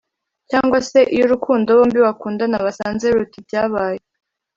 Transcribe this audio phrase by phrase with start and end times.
[0.49, 4.01] cyangwa se iyo urukundo bombi bakundana basanze ruruta ibyabaye